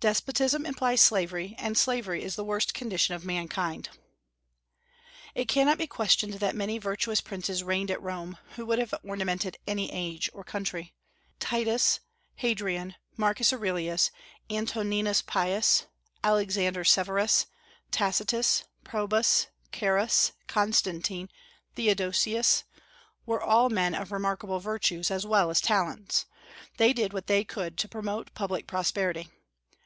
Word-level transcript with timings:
Despotism 0.00 0.64
implies 0.64 1.02
slavery, 1.02 1.54
and 1.58 1.76
slavery 1.76 2.22
is 2.22 2.34
the 2.34 2.42
worst 2.42 2.72
condition 2.72 3.14
of 3.14 3.22
mankind. 3.22 3.90
It 5.34 5.46
cannot 5.46 5.76
be 5.76 5.86
questioned 5.86 6.32
that 6.40 6.54
many 6.56 6.78
virtuous 6.78 7.20
princes 7.20 7.62
reigned 7.62 7.90
at 7.90 8.00
Rome, 8.00 8.38
who 8.56 8.64
would 8.64 8.78
have 8.78 8.94
ornamented 9.02 9.58
any 9.66 9.92
age 9.92 10.30
or 10.32 10.42
country. 10.42 10.94
Titus, 11.38 12.00
Hadrian, 12.36 12.94
Marcus 13.18 13.52
Aurelius, 13.52 14.10
Antoninus 14.50 15.20
Pius, 15.20 15.84
Alexander 16.24 16.82
Severus, 16.82 17.44
Tacitus, 17.90 18.64
Probus, 18.82 19.48
Carus, 19.70 20.32
Constantine, 20.48 21.28
Theodosius, 21.74 22.64
were 23.26 23.42
all 23.42 23.68
men 23.68 23.94
of 23.94 24.12
remarkable 24.12 24.60
virtues 24.60 25.10
as 25.10 25.26
well 25.26 25.50
as 25.50 25.60
talents. 25.60 26.24
They 26.78 26.94
did 26.94 27.12
what 27.12 27.26
they 27.26 27.44
could 27.44 27.76
to 27.76 27.86
promote 27.86 28.32
public 28.32 28.66
prosperity. 28.66 29.28